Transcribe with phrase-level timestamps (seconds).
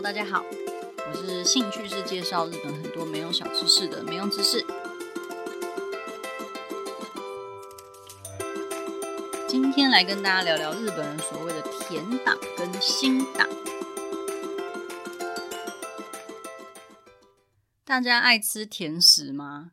[0.00, 0.44] 大家好，
[1.10, 4.64] 我是兴趣是介绍日本很多没用小知识的没用知识。
[9.48, 13.48] 今天来跟大家聊聊日本人所谓的甜党跟新党。
[17.84, 19.72] 大家爱吃甜食吗？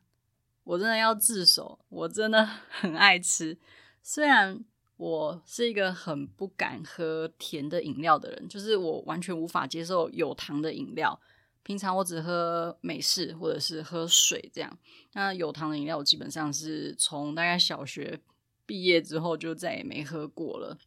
[0.64, 3.58] 我真的要自首，我真的很爱吃，
[4.02, 4.64] 虽然。
[4.96, 11.20] 我是一个很不敢喝甜的饮料的人，就是我完全无法接受有糖的饮料。
[11.62, 14.78] 平常我只喝美式或者是喝水这样。
[15.12, 18.20] 那有糖的饮料，我基本上是从大概小学
[18.64, 20.78] 毕业之后就再也没喝过了。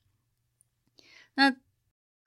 [1.36, 1.56] 那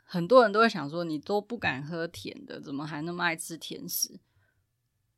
[0.05, 4.21] 很多人都会想说，你都不敢喝甜的，怎么还那么爱吃甜食？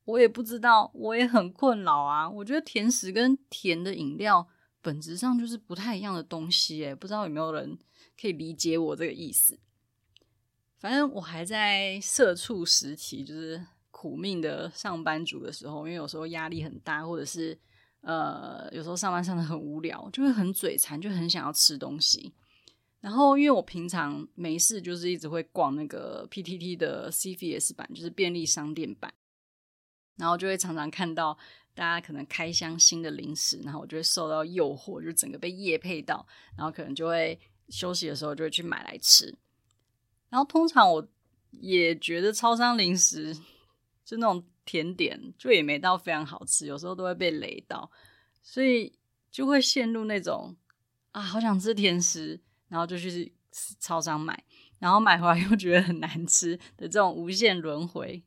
[0.05, 2.29] 我也不知道，我也很困扰啊。
[2.29, 4.47] 我觉得甜食跟甜的饮料。
[4.85, 7.75] 本质上就是不太一样的东西，哎，不知道有没有人
[8.21, 9.57] 可以理解我这个意思。
[10.77, 17.57] 反正我还在社畜时期，就是苦命的上班族的时候，因为有时候压力很大，或者是
[18.01, 22.31] 呃，有时候上班上得很无聊，就会很嘴馋，就很想要吃东西。
[22.99, 29.11] 然后，因为我平常没事，就是一直会逛那个 PTT 的 CVS 版，就是便利商店版，
[30.17, 31.35] 然后就会常常看到。
[31.75, 36.25] 大家可能开箱新的零食，然后我就会受到诱惑，就整个被夜配到，
[36.57, 37.37] 然后可能就会
[37.69, 39.37] 休息的时候就会去买来吃。
[40.29, 41.07] 然后通常我
[41.51, 43.35] 也觉得超商零食
[44.03, 47.91] 就那种甜点，就也没到非常好吃，有时候都会被雷到，
[48.41, 48.97] 所以
[49.29, 50.55] 就会陷入那种
[51.11, 52.39] 啊，好想吃甜食，
[52.69, 53.33] 然后就去
[53.79, 54.43] 超商买，
[54.79, 58.23] 然后买回来又觉得很难吃的这种无限轮回。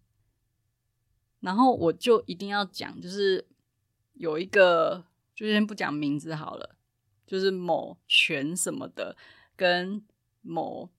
[1.40, 3.46] 然后我就一定要讲，就是
[4.14, 5.04] 有一个，
[5.34, 6.76] 就先不讲名字好了，
[7.26, 9.16] 就是某泉什么的，
[9.56, 10.02] 跟
[10.42, 10.90] 某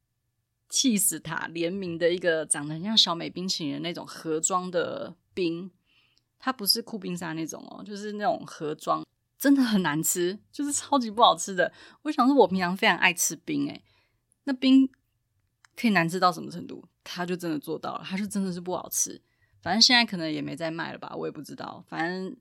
[0.70, 5.70] 气死塔联名的一个长得像小美冰淇淋那种盒装的冰，
[6.38, 9.06] 它不是酷冰沙那种哦，就是那种盒装，
[9.38, 11.74] 真的很难吃，就是超级不好吃的。
[12.04, 13.84] 我想说，我平常非常爱吃冰，诶，
[14.46, 14.90] 那冰
[15.76, 16.86] 可以难吃到什么程度？
[17.04, 19.22] 他就真的做到了，它就真的是不好吃。
[19.62, 21.84] 反正现在可能也没再卖了吧，我也不知道。
[21.88, 22.38] 反正，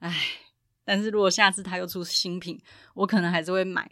[0.00, 0.14] 唉，
[0.84, 2.60] 但是如果下次他又出新品，
[2.94, 3.90] 我可能还是会买。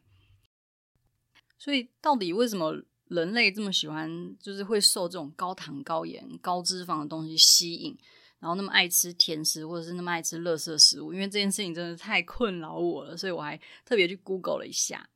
[1.58, 7.96] 所以，到底为什么人类这么喜欢，就是会受这种高糖、高盐、高脂肪的东西吸引，
[8.40, 11.14] 然后那么爱吃甜食，或者是那么爱吃垃圾食物？
[11.14, 15.08] 因为这件事情真的太困扰我了，所以我还特别去 Google 了一下，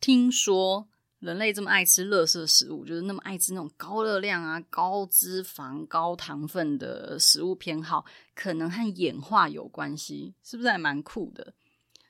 [0.00, 0.88] 听说。
[1.20, 8.04] 人类这么爱吃垃圾食物，就是那么爱吃那种高热量啊、高脂肪、高糖分的食物偏好，
[8.34, 11.54] 可能和演化有关系，是不是还蛮酷的？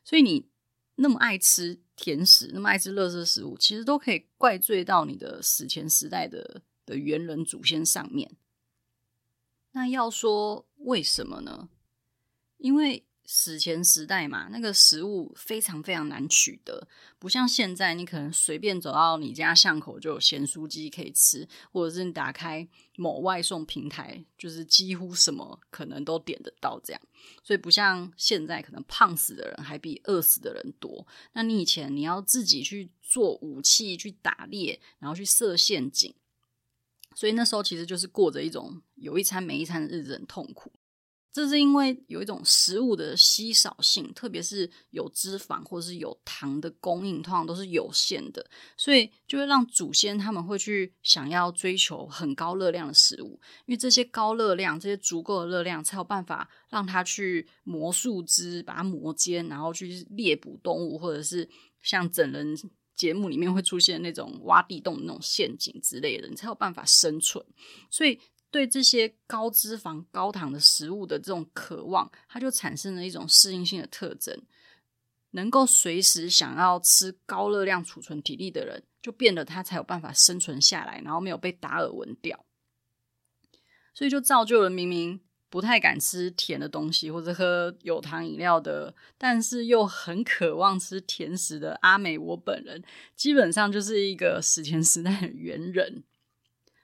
[0.04, 0.48] 所以你
[0.94, 8.36] 那么爱吃甜食，那么爱吃垃圾食物，其实都可以怪罪到你的史前时代的的猿人祖先上面。
[9.72, 11.68] 那要说为什么呢？
[12.56, 13.04] 因为。
[13.32, 27.00] 史前时代嘛，那个食物非常非常难取得，不像现在，你可能随便走到你家巷口就有咸酥鸡可以吃，或者是你打开某外送平台，就是几乎什么可能都点得到这样。
[27.44, 31.06] 所以不像现在，可能胖死的人还比饿死的人多。
[31.34, 36.12] 那你以前你要自己去做武器去打猎，然后去设陷阱，
[37.14, 40.72] 所以那时候其实就是过着一种有一餐没一餐的日子，很痛苦。
[41.32, 48.44] 这是因为有一种食物的稀少性，特别是有脂肪或者是有糖的供应，通常都是有限的，
[48.76, 61.48] 所以就会让祖先他们会去想要追求很高热量的食物，因为这些高热量、这些足够的热量，才有办法让他去磨树枝，把它磨尖，然后去猎捕动物，或者是
[61.80, 62.56] 像整人
[62.96, 67.44] 节目里面会出现那种挖地洞的那种陷阱之类的，你才有办法生存。
[67.88, 68.18] 所以。
[68.50, 74.42] 对这些高脂肪、高糖的食物的这种渴望，它就产生了一种适应性的特征，
[75.30, 82.44] 能够随时想要吃高热量、储存体力的人，就变得他才有办法生存下来，然后没有被达尔文掉。
[83.94, 92.82] 所以就造就了明明不太敢吃甜的东西或者喝有糖饮料的，但是又很渴望吃甜食的阿美，我本人
[93.14, 96.02] 基本上就是一个史前时代的猿人，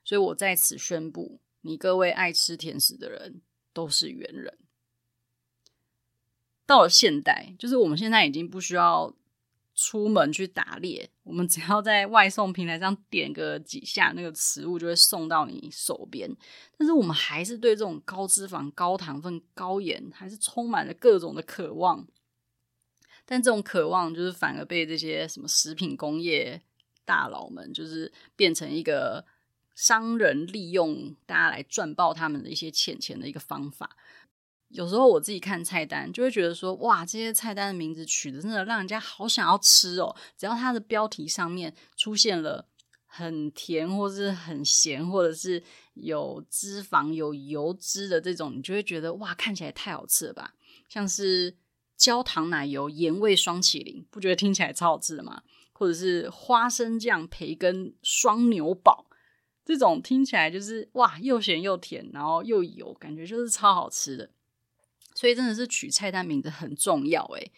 [0.04, 3.42] 所以我在此宣布，你各位爱吃甜食的人
[3.72, 4.56] 都是猿人。
[6.64, 9.14] 到了现代，就是我们现在已经不需要。
[9.78, 16.34] 出门去打猎，我们只要在外送平台上点个几下，那个食物就会送到你手边。
[16.78, 22.08] 但是我们还是对这种高脂肪、高糖分、高盐，还是充满了各种的渴望。
[23.26, 26.62] 但这种渴望，就是反而被这些什么食品工业
[27.04, 29.26] 大佬们，就是变成一个
[29.76, 33.96] 商人利用大家来赚爆他们的一些钱钱的一个方法。
[34.70, 40.16] 有时候我自己看菜单，就会觉得说，哇，这些菜单的名字取得真的让人家好想要吃哦。
[40.36, 42.66] 只要它的标题上面出现了
[43.04, 45.62] 很甜，或是很咸，或者是
[45.94, 50.54] 有脂肪、有油脂的这种，你就会觉得哇，看起来太好吃了吧？
[50.88, 51.54] 像是
[51.96, 55.42] 焦糖奶油盐味双淇淋，不觉得听起来超好吃的吗？
[55.72, 59.06] 或者是花生酱培根双牛堡，
[59.66, 64.30] 这种听起来就是哇，又咸又甜，然后又油，感觉就是超好吃的。
[65.12, 67.50] 所以真的是取菜单名字很重要诶，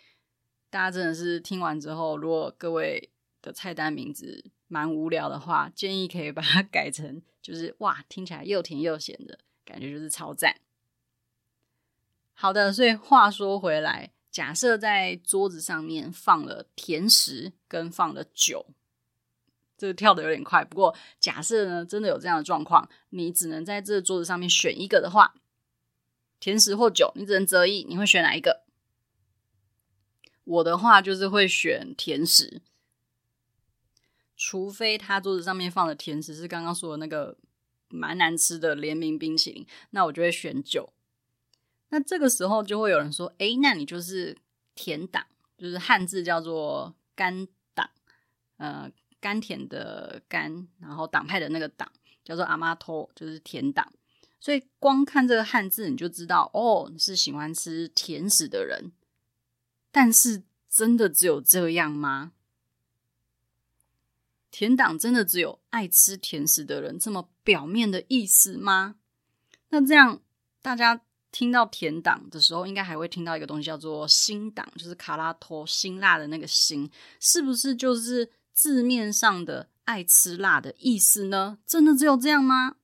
[0.70, 3.10] 大家真的是听完之后，如果各位
[3.42, 10.56] 的菜单名字蛮无聊的话，建议可以把它 改成就是哇，听起来又甜又咸的感觉，就是超赞。
[12.32, 18.64] 好的，所以话说回来，假设在桌子上面放了甜食跟放了酒，
[19.78, 25.34] 这个跳得有点快，不过假设呢，真的有这样的状况，你只能在这个桌子上面选一个的话。
[26.40, 28.62] 甜食或酒，你只能择一，你会选哪一个？
[30.44, 32.62] 我的话就是会选甜食，
[34.36, 37.36] 除非他桌子上面放的甜食是刚刚说的那个
[37.88, 40.92] 蛮难吃的联名冰淇淋，那我就会选酒。
[41.88, 44.38] 那这个时候就会有人说：“诶，那你就是
[44.76, 45.26] 甜党，
[45.58, 47.90] 就是汉字叫做甘党，
[48.58, 48.88] 呃，
[49.20, 51.90] 甘甜的甘，然后党派的那个党
[52.24, 53.92] 叫做阿妈托，就是甜党。”
[54.40, 58.92] 所以光看这个汉字，你就知道哦，你是喜欢吃甜食的人。
[59.90, 62.32] 但是真的只有这样吗？
[64.50, 68.94] 甜党真的只有爱吃甜食的人这么表面的意思吗？
[69.70, 70.20] 那这样
[70.62, 71.00] 大家
[71.32, 76.88] 听到甜党的时候，应该还会听到一个东西叫做辛党，就是卡拉托辛辣的那个辛，
[77.18, 81.58] 是不是就是字面上的爱吃辣的意思呢？
[81.64, 82.74] 真的只有这样吗？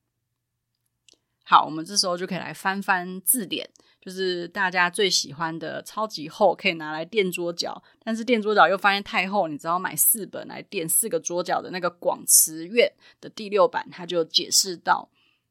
[1.43, 3.69] 好，我们这时候就可以来翻翻字典，
[4.01, 15.11] 就是大家最喜欢的超级厚，可以拿来垫桌脚，但是垫桌脚又发现太厚，你只要买四本来垫四个桌脚的那个广辞苑的第六版，它就解释到，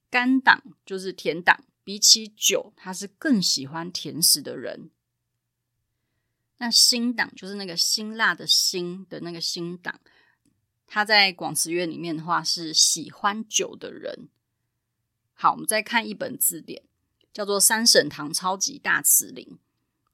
[0.09, 4.89] 甘党就是甜党，比起酒，他是更喜欢甜食的人。
[6.63, 10.00] 那新党就是那个辛辣的辛的那个新党，
[10.88, 14.30] 他在广慈院里面的话是喜欢酒的人。
[15.33, 16.83] 好，我们再看一本字典，
[17.33, 19.45] 叫做《三省堂超级大辞林》。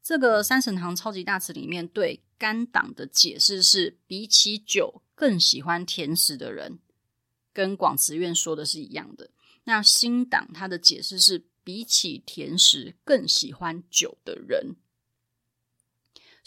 [0.01, 6.79] 这个《三省堂超级大辞》里面对甘党的解释是：比起酒更喜欢甜食的人，
[7.53, 9.29] 跟广慈院说的是一样的。
[9.65, 14.77] 那新党他的解释是：比起甜食更喜欢酒的人。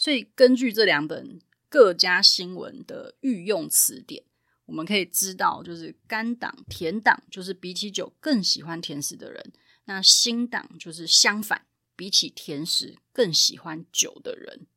[0.03, 1.39] 所以根据这两本
[1.69, 4.25] 各家新闻的御用词典。
[4.65, 9.41] 我们可以知道，就是甘党、甜党，就是比起酒更喜欢甜食的人；
[9.85, 14.67] 那新党就是相反，比起甜食更喜欢酒的人。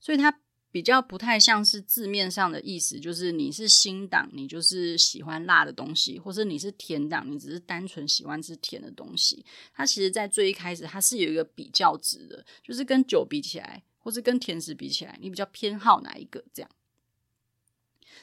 [0.00, 0.40] 所以他
[0.72, 9.44] 比较不太像是字面上的意思，就是你是辛党，你就是喜欢辣的东西；或者你是甜党，你只是单纯喜欢吃甜的东西。
[9.74, 16.42] 它其实，在最一开始，它是有一个比较值的，就是跟酒比起来，或是跟甜食比起来，你比较偏好哪一个？
[16.54, 16.70] 这样。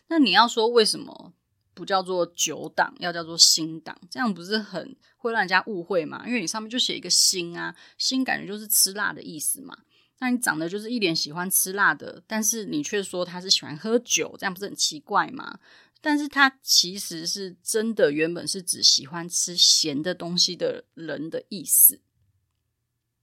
[0.07, 1.31] 那你要说为什么
[1.75, 3.95] 不叫做酒党，要叫做辛党？
[4.09, 6.23] 这样不是很会让人家误会吗？
[6.25, 9.77] 因为你上面就写一个辛啊，辛感觉就是吃辣的意思嘛。
[10.19, 15.59] 那你长得就是一脸喜欢吃辣的，但是你却说他是喜欢喝酒，这样不是很奇怪吗？
[16.01, 22.01] 但是他其实是真的原本是指喜欢吃咸的东西的人的意思。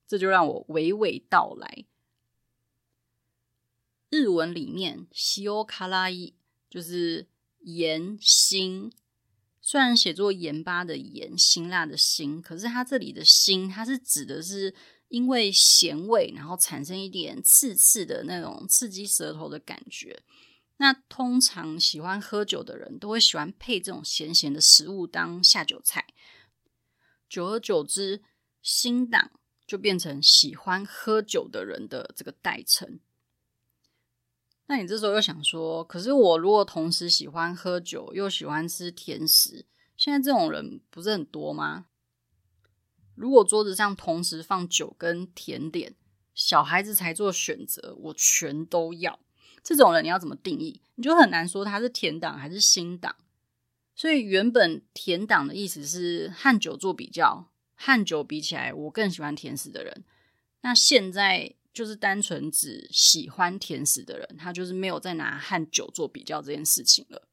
[0.06, 1.84] 这就让我娓娓道来。
[4.10, 6.34] 日文里面，西欧卡拉伊。
[6.68, 7.26] 就是
[7.60, 8.92] 盐辛，
[9.62, 14.74] 虽然写作盐巴的盐，辛辣的辛，可是它这里的辛，它是指的是
[15.08, 20.22] 因为咸味，然后产生一点刺刺的那种刺激舌头的感觉。
[20.78, 26.06] 那通常喜欢喝酒的人都会喜欢配这种咸咸的食物当下酒菜。
[27.28, 28.22] 久而久之，
[28.60, 29.30] 新党
[29.66, 33.00] 就变成喜欢喝酒的人的这个代称。
[34.66, 39.64] 那你这时候又想说，可是我如果同时喜欢喝酒又喜欢吃甜食，
[39.96, 41.86] 现在这种人不是很多吗？
[43.16, 45.94] 如果桌子上同时放酒跟甜点，
[46.34, 49.18] 小孩子才做选择，我全都要。
[49.62, 50.80] 这种人你要怎么定义？
[50.94, 53.16] 你就很难说他是甜党还是新党。
[53.94, 60.04] 所以原本甜党的意思是和酒做比较，和酒比起来，我更喜欢甜食的人。
[60.60, 61.56] 那现在。
[61.76, 67.28] 就是单纯指喜欢甜食的人，他就是没有再拿和酒做比较这件事情了。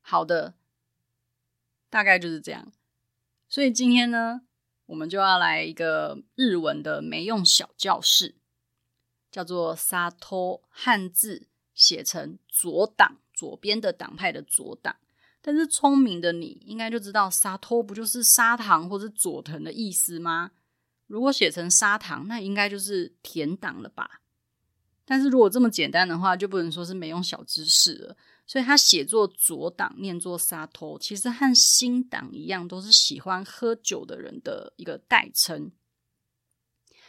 [0.00, 0.54] 好的，
[1.90, 2.72] 大概就是这样。
[3.52, 4.40] 所以今天呢，
[4.86, 8.36] 我们就要来一个日文的没用小教室，
[9.30, 14.96] 叫做沙托汉字写成左党，左边的党派的左党。
[15.42, 20.52] 但是聪明的你应该就知道沙托不就是砂糖或者佐藤的意思吗？
[21.06, 24.22] 如果写成砂糖，那应该就是甜党了吧？
[25.04, 28.16] 但是如果这么简单的话，就不能说是没用小知识了。
[28.46, 35.70] 所以他写作左党，念作沙托，其实和新党一样，都是喜欢喝酒的人的一个代称。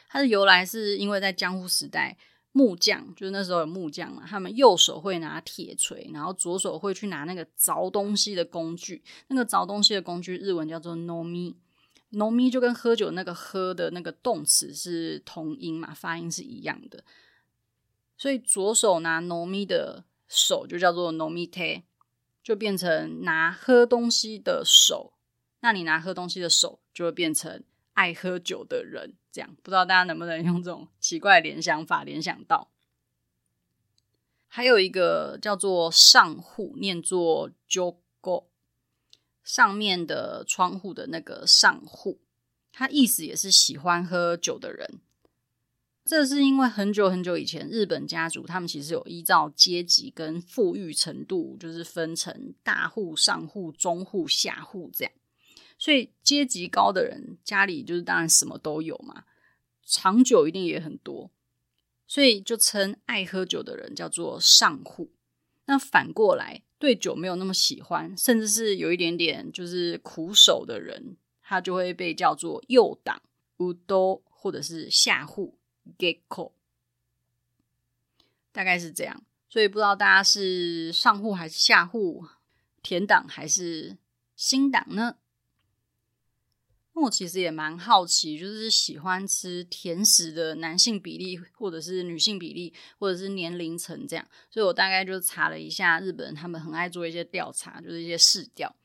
[0.10, 2.18] 它的由来是因为在江户时代，
[2.52, 9.04] 木匠就是那时候有木匠嘛，他们右手会拿铁锤，然后左手会去拿那个凿东西的工具。
[9.28, 11.56] 那个凿东西的工具日文叫做 nomi。
[12.12, 17.04] 饮み就跟喝酒那个喝的那个动词是同音嘛，发音是一样的，
[18.16, 21.84] 所以左手拿饮み的手就叫做 nomite，，
[22.44, 25.13] 就变成拿喝东西的手。
[25.60, 27.63] 那你拿喝东西的手就会变成
[27.94, 32.72] 爱喝酒的人，这样不知道大家能不能用这种奇怪联想法联想到？
[34.48, 38.46] 还有一个叫做上户，念作 jogo，。
[39.44, 42.22] 上面的窗户的那个上户，
[42.72, 45.02] 它意思也是喜欢喝酒的人。
[46.05, 55.13] 这是因为很久很久以前，日本家族他们其实有依照阶级跟富裕程度，就是分成大户、上户、中户、下户这样。
[55.77, 59.24] 所以阶级高的人家里就是当然什么都有嘛，
[59.86, 61.31] 长久一定也很多，
[62.05, 65.10] 所以就称爱喝酒的人叫做上户。
[65.65, 73.22] 那反过来，对酒没有那么喜欢，甚至是有一点点就是苦手的人，他就会被叫做右党、
[73.60, 75.57] 乌多，或者是下户、
[75.98, 76.52] gekko，
[78.52, 79.24] 大概是这样。
[79.50, 82.25] 所以不知道大家是上户还是下户，
[82.82, 83.98] 甜党还是
[84.36, 85.18] 新党呢？
[86.96, 98.75] 那我其实也蛮好奇，就是喜欢吃甜食的男性比例，或者是女性比例，或者是年龄层这样，所以我大概就查了一下日本，他们很爱做一些调查，就是一些市调。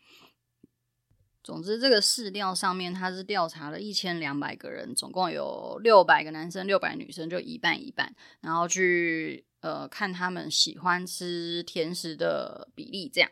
[1.48, 13.30] 总之，这个市调上面他是调查了一千两百个人，总共有六百个男生，六百女生，就一半一半，然后去呃看他们喜欢吃甜食的比例，这样，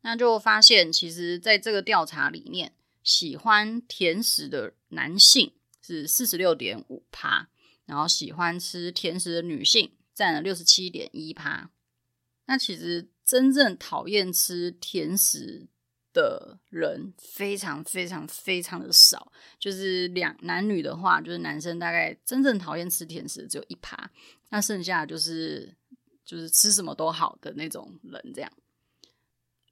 [0.00, 2.72] 那就发现，其实在这个调查里面。
[3.02, 5.52] 喜欢甜食的男性
[5.82, 7.48] 是四十六点五趴，
[7.84, 11.70] 然后喜欢吃甜食的女性占了六十七点一趴。
[12.46, 15.66] 那其实真正讨厌吃甜食
[16.12, 24.10] 的人非常非常非常的少，就是两男女的话，就是男生大概真正讨厌吃甜食只有一趴，
[24.50, 25.76] 那剩下就是
[26.24, 28.52] 就是吃什么都好的那种人这样。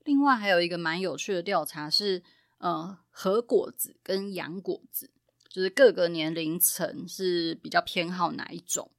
[0.04, 2.22] 另外还有一个蛮有趣的调查是。
[2.60, 5.12] 呃，和果子跟洋果子，
[5.48, 8.90] 就是各个年龄层是比较偏好哪一种？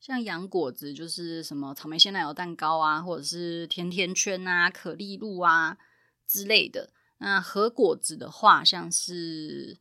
[0.00, 5.76] 像洋果子就是什么草莓鲜奶油蛋糕啊，或者是甜甜圈啊、可丽露啊
[6.34, 6.90] 之类的。
[7.18, 9.78] 那和果子的话，像是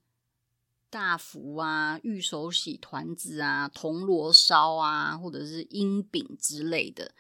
[0.92, 7.16] 大福啊、玉手洗团子啊、铜锣烧啊，或者是樱饼之类的。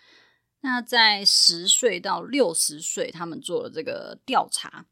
[0.61, 4.85] 那在十岁到六十岁，他们做了这个调查。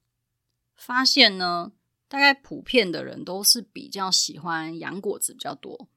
[0.76, 1.72] 发现呢，
[2.08, 5.88] 大概普遍的人都是比较喜欢洋果子比较多，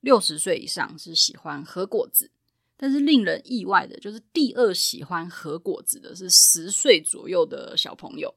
[0.00, 2.30] 六十岁以上是喜欢和果子，
[2.76, 8.34] 但是令人意外的就是第二喜欢核果子的是十岁左右的小朋友。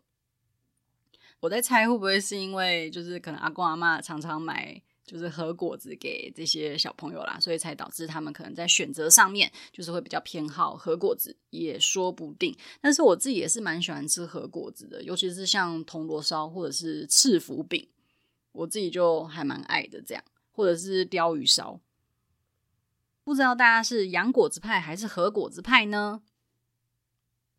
[1.40, 4.82] 我在猜会不会是因为就是可能阿公阿嬷常常买。
[5.08, 12.54] 就是核果子给这些小朋友啦，所以才导致他们可能在选择上面就是会比较偏好核果子，也说不定。
[12.82, 17.88] 但是我自己也是蛮喜欢吃核果子的，尤其是像铜锣烧或者是赤福饼，
[18.52, 20.02] 我自己就还蛮爱的。
[20.02, 21.80] 这样，或者是鲷鱼烧，
[23.28, 26.22] 不知道大家是洋果子派还是核果子派呢？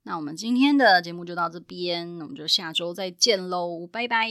[0.04, 4.30] 那我们今天的节目就到这边，那我们就下周再见喽，拜拜。